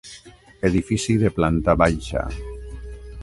[0.69, 2.25] Edifici de planta baixa.